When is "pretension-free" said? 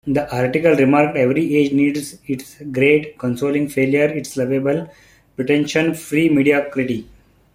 5.35-6.27